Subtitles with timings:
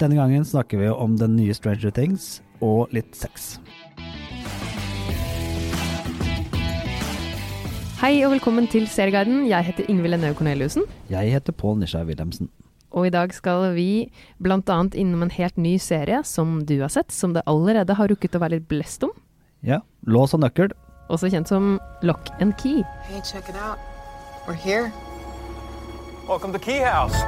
[0.00, 3.58] Denne gangen snakker vi om den nye Stranger Things og litt sex.
[8.00, 9.42] Hei og velkommen til Serieguiden.
[9.44, 10.86] Jeg heter Ingvild Enøe Corneliussen.
[11.12, 12.48] Jeg heter Pål Nisha Wilhelmsen.
[12.96, 14.08] Og i dag skal vi
[14.40, 14.78] bl.a.
[14.96, 18.40] innom en helt ny serie som du har sett, som det allerede har rukket å
[18.40, 19.12] være litt blest om.
[19.60, 20.72] Ja, lås og nøkkel.
[21.12, 22.80] Også kjent som Lock and Key.
[23.04, 23.76] Hey, check it out.
[24.48, 24.88] We're here.
[26.26, 27.20] Welcome to Key House.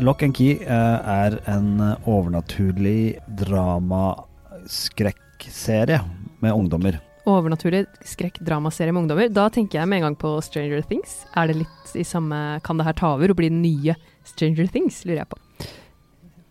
[0.00, 6.00] Lock and Key eh, er en overnaturlig drama-skrekkserie
[6.40, 6.96] med ungdommer.
[7.28, 9.28] Overnaturlig skrekk-dramaserie med ungdommer.
[9.28, 11.10] Da tenker jeg med en gang på Stranger Things.
[11.36, 13.92] Er det litt i samme Kan det her ta over og bli den nye
[14.24, 15.38] Stranger Things, lurer jeg på.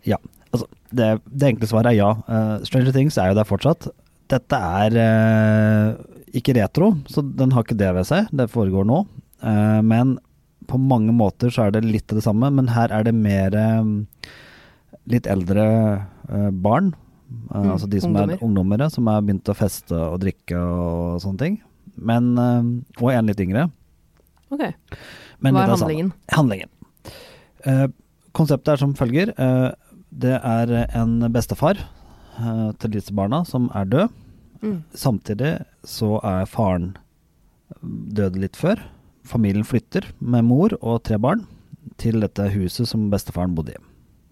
[0.06, 0.18] Ja.
[0.54, 2.10] Altså, det, det enkle svaret er ja.
[2.30, 3.80] Uh, Stranger Things er jo der fortsatt.
[4.30, 5.88] Dette er uh,
[6.30, 8.22] ikke retro, så den har ikke det ved seg.
[8.30, 8.98] Det foregår nå.
[9.42, 10.18] Uh, men
[10.66, 13.84] på mange måter så er det litt det samme, men her er det mer eh,
[15.10, 15.64] litt eldre
[16.28, 16.92] eh, barn.
[16.94, 17.00] Eh,
[17.34, 18.34] Mm, altså de som ungdommer.
[18.36, 21.54] er ungdommer, som har begynt å feste og drikke og sånne ting.
[21.96, 22.68] Men, eh,
[23.02, 23.64] og en litt yngre.
[24.54, 24.62] Ok.
[25.40, 26.12] Men Hva er handlingen?
[26.30, 26.70] Handlingen.
[28.36, 29.32] Konseptet er som følger.
[30.14, 31.80] Det er en bestefar
[32.78, 34.08] til disse barna som er død.
[34.62, 34.78] Mm.
[34.94, 35.52] Samtidig
[35.84, 36.92] så er faren
[37.82, 38.78] død litt før.
[39.24, 41.46] Familien flytter med mor og tre barn
[42.00, 43.82] til dette huset som bestefaren bodde i.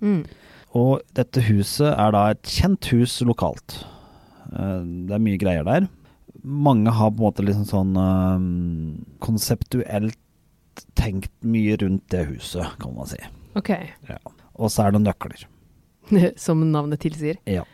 [0.02, 0.22] Mm.
[0.78, 3.78] Og dette huset er da et kjent hus lokalt.
[4.52, 5.88] Eh, Det er mye greier der.
[6.42, 8.46] Mange har på en måte liksom sånn eh,
[9.24, 10.18] konseptuelt
[10.96, 13.20] tenkt mye rundt det huset, kan man si.
[13.58, 13.70] Ok.
[14.56, 15.44] Og så er det nøkler.
[16.40, 17.36] Som navnet tilsier.
[17.48, 17.64] Ja.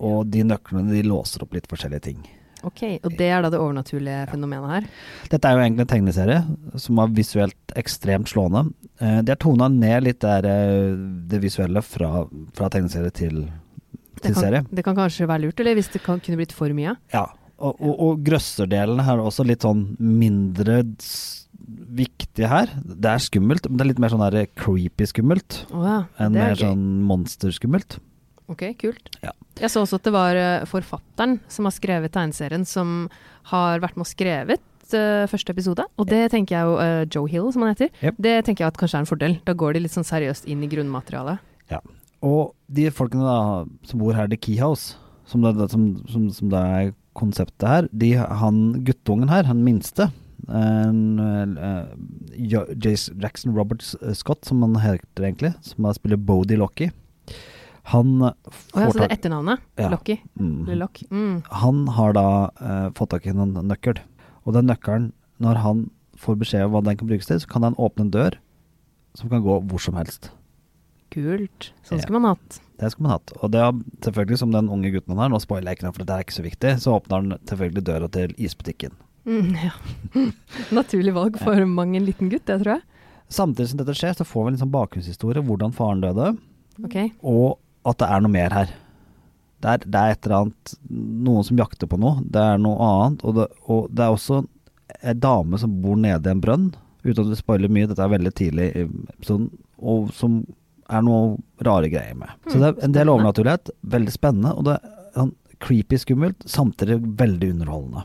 [0.00, 2.24] Og de nøklene de låser opp litt forskjellige ting.
[2.64, 4.86] Ok, Og det er da det overnaturlige fenomenet her.
[5.30, 6.38] Dette er jo egentlig en tegneserie
[6.80, 8.64] som er visuelt ekstremt slående.
[9.00, 10.96] Eh, De har tona ned litt der, eh,
[11.28, 12.24] det visuelle fra,
[12.56, 13.42] fra tegneserie til,
[14.16, 14.64] Det kan, serie.
[14.72, 16.96] det kan kanskje være lurt, eller hvis det kan, kunne blitt for mye.
[17.12, 17.26] Ja,
[17.58, 20.82] og, og, og grøsserdelen er også litt sånn mindre
[21.96, 22.70] viktig her.
[22.84, 26.52] Det er skummelt, men det er litt mer sånn creepy skummelt oh ja, enn er
[26.52, 27.98] mer sånn monsterskummelt.
[28.52, 29.10] Ok, kult.
[29.24, 29.32] Ja.
[29.58, 33.06] Jeg så også at det var eh, forfatteren som har skrevet tegneserien, som
[33.50, 35.86] har vært med og skrevet eh, første episode.
[35.98, 37.90] Og det tenker jeg jo uh, Joe Hill, som han heter.
[38.02, 38.20] Yep.
[38.22, 39.38] Det tenker jeg at kanskje er en fordel.
[39.48, 41.42] Da går de litt sånn seriøst inn i grunnmaterialet.
[41.72, 41.82] Ja.
[42.26, 43.40] Og de folkene da
[43.88, 44.94] som bor her, The Keyhouse,
[45.26, 50.10] som det, som, som, som det er konseptet her, de, han guttungen her, han minste,
[50.46, 51.18] en,
[51.58, 51.86] uh,
[52.38, 56.90] Jason Jackson Roberts eh, Scott, som han heter egentlig, som spiller Bodie Locky,
[57.92, 58.32] han Å
[58.74, 59.60] ja, så det er etternavnet?
[59.78, 59.90] Ja.
[59.92, 60.16] Locky?
[60.40, 60.64] Mm.
[60.80, 61.02] Lock?
[61.10, 61.36] Mm.
[61.62, 62.24] Han har da
[62.60, 64.00] eh, fått tak i en nøkkel.
[64.46, 65.84] Og den nøkkelen, når han
[66.18, 68.38] får beskjed om hva den kan brukes til, så kan han åpne en dør
[69.16, 70.30] som kan gå hvor som helst.
[71.14, 71.70] Kult.
[71.86, 72.02] Sånn Ja.
[72.04, 72.60] skulle man hatt.
[72.80, 73.32] Det skulle man hatt.
[73.42, 73.72] Og det er
[74.04, 76.24] selvfølgelig som den unge gutten han er, nå spoiler jeg ikke noe, for det er
[76.26, 78.92] ikke så viktig, så åpner han selvfølgelig døra til isbutikken.
[79.26, 79.70] Mm, ja.
[80.76, 82.82] Naturlig valg for mang en liten gutt, det tror jeg.
[83.32, 86.34] Samtidig som dette skjer, så får vi en liksom bakgrunnshistorie, hvordan faren døde,
[86.84, 86.96] Ok.
[87.22, 88.72] og at det er noe mer her.
[89.64, 90.74] Det er, det er et eller annet
[91.26, 92.20] Noen som jakter på noe.
[92.22, 93.22] Det er noe annet.
[93.24, 94.42] Og det, og det er også
[95.02, 96.66] ei dame som bor nede i en brønn,
[97.06, 99.48] uten at vi spoiler mye, dette er veldig tidlig episoden,
[99.78, 100.40] og som
[100.90, 101.36] er noe
[101.66, 102.30] rare greier med.
[102.50, 103.72] Så det er en del overnaturlighet.
[103.96, 104.52] Veldig spennende.
[104.54, 105.32] Og det er sånn
[105.64, 108.04] creepy skummelt, samtidig veldig underholdende.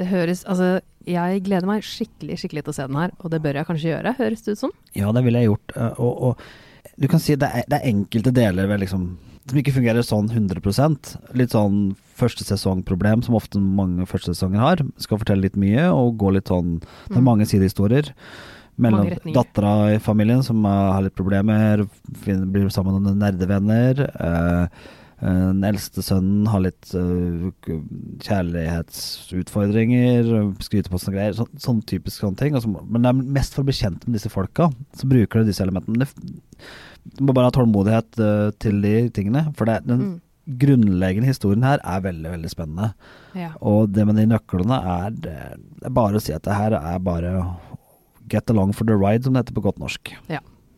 [0.00, 3.40] Det høres Altså, jeg gleder meg skikkelig, skikkelig til å se den her, og det
[3.44, 4.74] bør jeg kanskje gjøre, høres det ut som.
[4.96, 5.74] Ja, det ville jeg gjort.
[5.76, 6.44] eh, Og, og
[6.98, 9.16] du kan si det er, det er enkelte deler ved liksom,
[9.48, 14.82] som ikke fungerer sånn 100% Litt sånn første sesongproblem som ofte mange første sesonger har.
[15.00, 17.24] Skal fortelle litt mye og gå litt sånn Det er Mm.
[17.24, 18.12] mange sidehistorier.
[18.80, 21.86] Mellom dattera i familien som har litt problemer,
[22.24, 24.00] blir sammen med noen nerdevenner.
[24.20, 24.68] eh,
[25.20, 27.50] den eldste sønnen har litt eh,
[28.24, 30.30] kjærlighetsutfordringer,
[30.64, 31.34] skryter på seg greier.
[31.36, 32.56] Så, sånn typisk sånne ting.
[32.56, 35.50] Altså, men det er mest for å bli kjent med disse folka, så bruker du
[35.50, 36.08] disse elementene.
[37.16, 39.46] Du må bare ha tålmodighet uh, til de tingene.
[39.58, 40.18] For det, den Mm.
[40.58, 42.88] grunnleggende historien her er veldig, veldig spennende.
[43.38, 43.52] Ja.
[43.60, 45.36] Og det med de nøklene er Det
[45.80, 47.56] det er bare å si at det her er bare
[48.28, 50.12] get along for the ride, som det heter på godt norsk.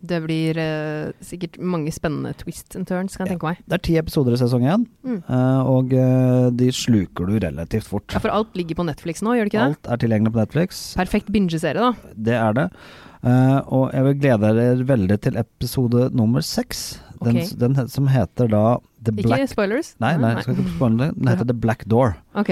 [0.03, 3.37] Det blir uh, sikkert mange spennende twists and turns, kan jeg Ja.
[3.37, 3.61] tenke meg.
[3.71, 5.21] Det er ti episoder i sesong én, Mm.
[5.29, 8.11] uh, og uh, de sluker du relativt fort.
[8.11, 9.77] Ja, for alt ligger på Netflix nå, gjør det ikke det?
[9.77, 10.83] Alt er tilgjengelig på Netflix.
[10.99, 12.13] Perfekt bingeserie, da.
[12.19, 12.67] Det er det.
[13.71, 16.99] Og jeg vil glede dere veldig til episode nummer seks.
[17.23, 17.47] Den, okay.
[17.55, 18.65] den som heter da
[19.05, 19.95] The Ikke Black spoilers?
[20.03, 21.11] Nei, nei, jeg skal ikke spoile det.
[21.21, 22.17] Den heter The Black Door.
[22.35, 22.51] Ok.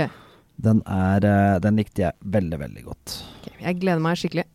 [0.62, 1.26] Den, er,
[1.58, 3.16] den likte jeg veldig, veldig godt.
[3.40, 3.56] Okay.
[3.64, 4.46] Jeg gleder meg skikkelig.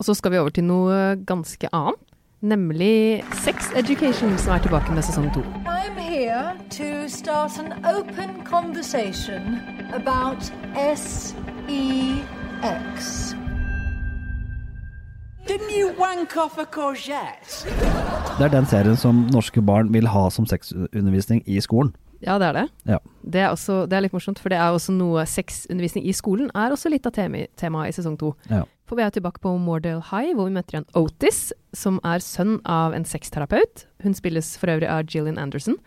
[0.00, 2.08] Og så skal vi over til noe ganske annet.
[2.42, 5.40] Nemlig Sex Education, som er tilbake med sesong to.
[5.62, 9.60] I'm here to start an open conversation
[9.94, 10.42] about
[10.74, 11.36] sex.
[15.46, 17.70] Didn't you wank off a courgette?
[18.38, 21.94] Det er den serien som norske barn vil ha som sexundervisning i skolen.
[22.26, 22.68] Ja, det er det.
[22.86, 22.98] Ja.
[23.32, 26.50] Det er, også, det er litt morsomt, for det er også noe sexundervisning i skolen
[26.54, 28.34] er også litt av temaet temaet i sesong to.
[28.50, 28.64] Ja.
[28.92, 32.58] For vi er tilbake på Mordale High, hvor vi møter igjen Otis, som er sønn
[32.68, 33.86] av en sexterapeut.
[34.04, 35.78] Hun spilles for øvrig av Gillian Anderson.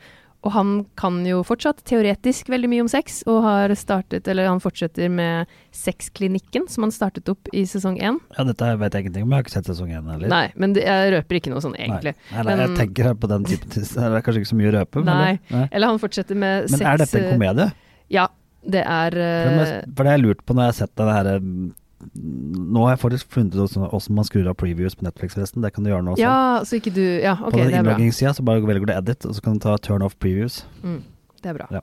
[0.42, 4.64] Og han kan jo fortsatt teoretisk veldig mye om sex, og har startet, eller han
[4.64, 8.18] fortsetter med Sexklinikken, som han startet opp i sesong én.
[8.40, 10.34] ja, dette vet jeg ingenting om, jeg har ikke sett sesong én heller.
[10.34, 12.18] Nei, men det, jeg røper ikke noe sånn egentlig.
[12.34, 14.74] Nei, nei, jeg Men- tenker her på den typen Det er kanskje ikke så mye
[14.74, 15.32] å røpe, Nei.
[15.38, 15.70] det- nei.
[15.72, 17.72] Eller han fortsetter med sex men er dette en komedie?
[18.10, 18.28] Ja,
[18.66, 21.40] det er For det, eh, har jeg lurt på når jeg har sett den her
[21.40, 21.74] mm,
[22.16, 25.62] Nå har jeg faktisk funnet ut hvordan- man skrur av previews på Netflix, forresten.
[25.62, 26.20] Det kan du gjøre nå også.
[26.20, 29.34] Ja, så ikke du Ja, ok, på den innloggingssida så bare velger du edit, og
[29.34, 30.66] så kan du ta turn off previews.
[30.84, 31.02] Mm,
[31.42, 31.68] det er bra.
[31.72, 31.82] Ja.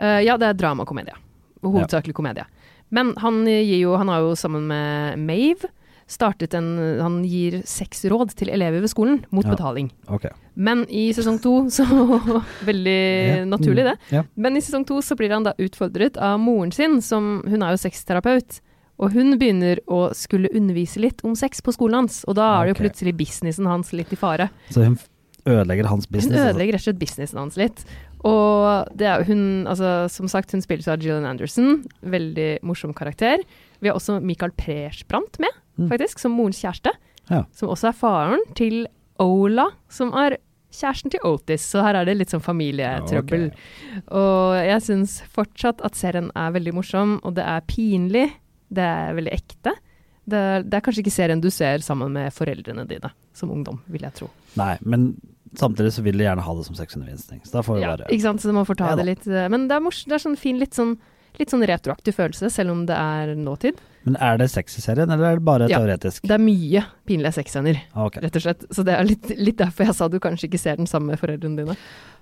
[0.00, 1.14] uh, ja, det er dramakomedie.
[1.62, 2.44] Hovedsakelig hovedsakelig komedie.
[2.90, 5.64] Men han gir jo Han har jo sammen med Mave
[6.06, 9.56] startet en Han gir seks råd til elever ved skolen mot Ja.
[9.56, 9.90] betaling.
[10.08, 10.26] Ok.
[10.54, 11.84] Men i sesong to så
[12.64, 13.44] Veldig Ja.
[13.44, 13.96] naturlig, det.
[13.98, 14.12] Mm.
[14.12, 14.22] Ja.
[14.36, 17.70] Men i sesong to så blir han da utfordret av moren sin, som Hun er
[17.72, 18.60] jo sexterapeut.
[18.98, 22.66] Og hun begynner å skulle undervise litt om sex på skolen hans, og da er
[22.66, 24.48] det jo plutselig businessen hans litt i fare.
[24.72, 24.96] Så hun
[25.46, 26.38] ødelegger hans business.
[26.40, 27.84] Hun ødelegger rett og slett businessen hans litt.
[28.26, 31.84] Og det er hun, altså som sagt, hun spilles av Gillian Anderson.
[32.02, 33.44] Veldig morsom karakter.
[33.84, 35.90] Vi har også Michael Persbrandt med, Mm.
[35.90, 36.88] faktisk, som morens kjæreste.
[37.28, 37.42] Ja.
[37.52, 38.86] Som også er faren til
[39.20, 40.38] Ola, som er
[40.72, 41.60] kjæresten til Otis.
[41.68, 43.50] Så her er det litt sånn familietrøbbel.
[44.10, 48.30] Og jeg syns fortsatt at serien er veldig morsom, og det er pinlig.
[48.76, 49.74] Det er veldig ekte.
[50.26, 54.06] Det det er kanskje ikke serien du ser sammen med foreldrene dine som ungdom, vil
[54.06, 54.30] jeg tro.
[54.58, 55.12] Nei, men
[55.56, 57.42] samtidig så vil de gjerne ha det som sexundervisning.
[57.46, 59.26] Så da får vi Ja, bare ikke sant, så man får ta Ja det litt
[59.26, 60.96] Men det er, mors det er sånn fin, litt sånn,
[61.38, 63.78] litt sånn retroaktiv følelse, selv om det er nåtid.
[64.06, 65.80] Men er det sex i serien, eller er det bare Ja.
[65.80, 66.22] teoretisk?
[66.22, 68.22] Det er mye pinlige sexscener, okay.
[68.22, 68.66] rett og slett.
[68.70, 71.18] Så det er litt, litt derfor jeg sa du kanskje ikke ser den sammen med
[71.18, 71.76] foreldrene dine.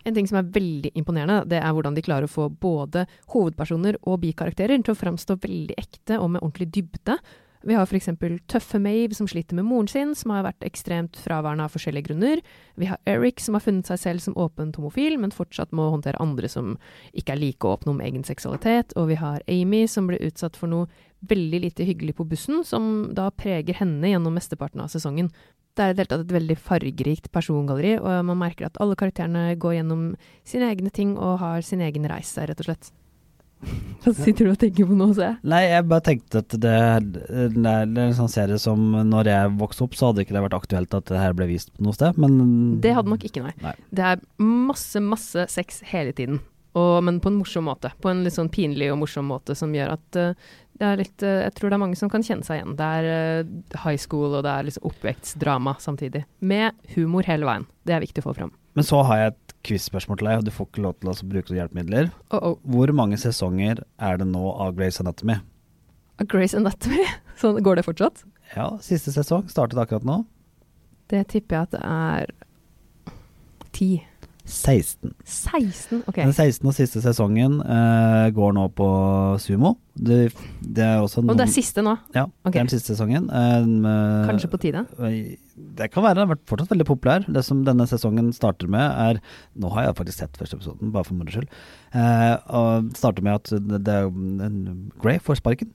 [0.06, 3.96] En ting som er veldig imponerende, det er hvordan de klarer å få både hovedpersoner
[4.04, 7.19] og bikarakterer til å framstå veldig ekte og med ordentlig dybde.
[7.64, 8.11] Vi har f.eks.
[8.50, 12.43] tøffe Maeve som sliter med moren sin, som har vært ekstremt fraværende av forskjellige grunner.
[12.76, 16.20] Vi har Eric som har funnet seg selv som åpent homofil, men fortsatt må håndtere
[16.20, 16.75] andre som
[17.16, 18.93] ikke er like åpne om egen seksualitet.
[19.00, 20.90] Og vi har Amy som ble utsatt for noe
[21.25, 25.31] veldig lite hyggelig på bussen, som da preger henne gjennom mesteparten av sesongen.
[25.75, 28.99] Det er i det hele tatt et veldig fargerikt persongalleri, og man merker at alle
[28.99, 30.05] karakterene går gjennom
[30.46, 32.93] sine egne ting og har sin egen reise, rett og slett.
[34.05, 35.37] Hva sitter du og tenker på nå, ser jeg?
[35.49, 36.78] Nei, jeg bare tenkte at det,
[37.55, 40.58] det er en sånn serie som når jeg vokste opp, så hadde ikke det vært
[40.58, 43.55] aktuelt at det her ble vist noe sted, men Det hadde nok ikke, nei.
[43.64, 43.76] Nei.
[43.94, 46.43] Det er masse, masse sex hele tiden.
[46.75, 47.93] Og, men på en morsom måte.
[48.02, 51.22] På en litt sånn pinlig og morsom måte som gjør at uh, det er litt
[51.22, 52.75] uh, Jeg tror det er mange som kan kjenne seg igjen.
[52.81, 53.06] Det er
[53.46, 56.25] uh, high school, og det er liksom oppvekstdrama samtidig.
[56.43, 57.69] Med humor hele veien.
[57.87, 58.50] Det er viktig å få fram.
[58.75, 61.16] Men så har jeg et quiz-spørsmål til deg, og du får ikke lov til å
[61.32, 62.12] bruke hjelpemidler.
[62.32, 62.56] Uh oh.
[62.69, 65.40] Hvor mange sesonger er det nå av Grace Anatomy?
[66.20, 67.05] Av Grace Anatomy.
[67.40, 68.25] Sånn, går det fortsatt?
[68.55, 70.22] Ja, siste sesong startet akkurat nå.
[71.12, 72.34] Det tipper jeg at det er
[73.75, 73.88] ti.
[74.44, 75.15] 16.
[75.24, 76.03] 16?
[76.06, 76.19] Ok.
[76.20, 76.67] Den 16.
[76.69, 78.89] og siste sesongen eh, går nå på
[79.41, 79.74] Sumo.
[79.96, 80.27] Det,
[80.60, 81.94] det er også Og noen det er siste nå?
[82.13, 82.51] Ja, okay.
[82.53, 83.31] det er den siste sesongen.
[83.32, 84.84] Eh, med- Kanskje på tide?
[84.98, 86.19] Det kan være.
[86.19, 87.24] Den har vært fortsatt veldig populær.
[87.24, 89.22] Det som denne sesongen starter med, er
[89.56, 91.48] Nå har jeg faktisk sett første episoden, bare for moro skyld.
[91.94, 95.72] Eh, og starter med at det, det en Grey får sparken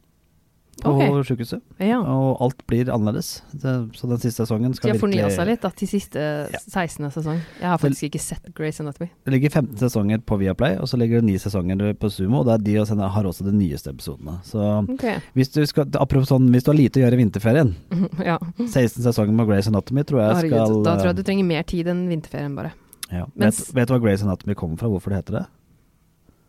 [0.84, 1.24] på okay.
[1.28, 1.62] sykehuset.
[1.84, 2.00] Ja.
[2.02, 3.44] Og alt blir annerledes.
[3.52, 6.26] Det, så den siste sesongen skal virkelig De har fornya seg litt da, til siste
[6.54, 6.62] Ja.
[6.62, 7.10] 16.
[7.16, 7.42] sesong.
[7.60, 9.10] Jeg har faktisk ikke sett Grace Anatomy.
[9.26, 12.42] Det ligger 15 sesonger på Viaplay, og så ligger det 9 sesonger på Sumo.
[12.42, 14.40] Og det de også, har også de nyeste episodene.
[14.44, 15.20] Så okay.
[15.34, 17.74] hvis du skal Apropos sånn, hvis du har lite å gjøre i vinterferien
[18.30, 18.38] ja.
[18.58, 21.90] 16 sesonger med Grace Anatomy tror jeg skal da tror jeg du trenger mer tid
[21.92, 22.74] enn vinterferien, bare.
[23.12, 23.26] ja.
[23.36, 24.90] Mens- vet, vet du hva Grace Anatomy kommer fra?
[24.92, 25.46] Hvorfor det heter det?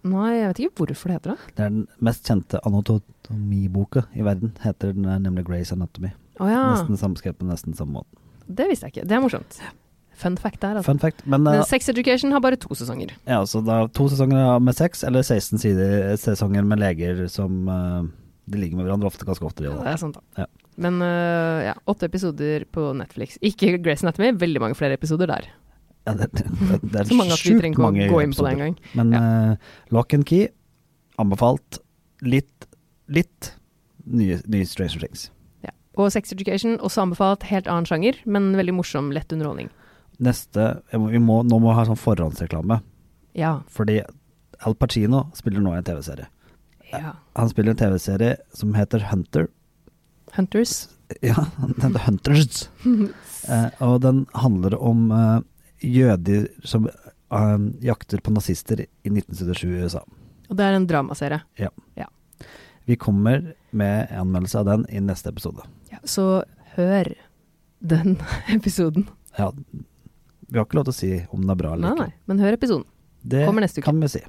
[0.09, 1.55] Nei, jeg vet ikke hvorfor det heter det.
[1.57, 4.55] Det er den mest kjente anatomiboka i verden.
[4.65, 6.13] Heter den eh, nemlig Grace Anatomy.
[6.41, 6.63] Oh, ja.
[6.73, 8.21] Nesten samskrevet på nesten samme måte.
[8.49, 9.09] Det visste jeg ikke.
[9.11, 9.61] Det er morsomt.
[10.21, 10.89] Fun fact der, altså.
[10.91, 11.21] Fun fact.
[11.27, 13.13] Men, Men eh, Sex Education har bare to sesonger.
[13.29, 18.03] ja, så da to sesonger med sex, eller 16 sider, sesonger med leger som uh,
[18.51, 19.65] De ligger med hverandre ofte, ganske ofte.
[19.65, 20.45] De, Ja, det er sant, da.
[20.45, 20.49] Ja.
[20.81, 23.37] Men uh, ja, åtte episoder på Netflix.
[23.45, 25.49] Ikke Grace Anatomy, veldig mange flere episoder der.
[26.11, 28.47] Ja, det, det, det er Så mange at vi trenger ikke å gå inn på
[28.47, 28.79] det engang.
[28.99, 30.51] Men eh, Lock and Key,
[31.23, 31.79] anbefalt.
[32.21, 32.67] Litt,
[33.09, 33.55] litt
[34.05, 35.31] nye, nye Stranger Things.
[35.99, 39.71] Og Sex Education, også anbefalt, helt annen sjanger, men veldig morsom, lett underholdning.
[40.23, 42.81] Neste vi må, Nå må vi ha sånn forhåndsreklame.
[43.39, 43.61] Ja.
[43.73, 44.01] Fordi
[44.67, 46.29] Al Pacino spiller nå i en TV-serie.
[46.93, 47.15] ja.
[47.39, 49.49] Han spiller en TV-serie som heter Hunter.
[50.37, 50.89] Hunters.
[51.23, 52.69] Ja, den heter Hunters.
[53.49, 55.39] eh, og den handler om eh,
[55.83, 56.89] jøder som
[57.31, 60.03] um, jakter på nazister i 1977 i USA.
[60.51, 61.41] Og det er en dramaserie.
[61.61, 61.71] Ja.
[62.89, 65.63] Vi kommer med anmeldelse av den i neste episode.
[65.93, 66.43] Ja, så
[66.75, 67.13] hør
[67.81, 68.17] den
[68.57, 69.07] episoden.
[69.39, 69.53] Ja,
[70.51, 72.09] vi har ikke lov til å si om den er bra Nei, eller ikke.
[72.09, 72.87] nei, men hør episoden.
[73.23, 73.87] Det Kommer neste uke.
[73.87, 74.23] kan vi si.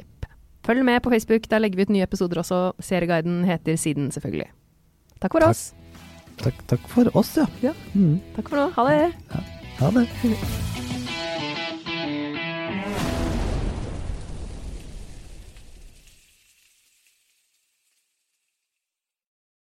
[0.00, 0.26] Jepp.
[0.66, 2.58] Følg med på Facebook, der legger vi ut nye episoder også.
[2.82, 4.48] Serieguiden heter Siden, selvfølgelig.
[5.22, 5.54] Takk for Takk.
[5.54, 5.62] oss.
[6.42, 7.46] Takk, takk for oss, ja.
[7.62, 7.76] Ja.
[7.94, 8.66] Mm, Takk for nå.
[8.74, 9.46] Ha det.
[9.78, 10.08] ha det.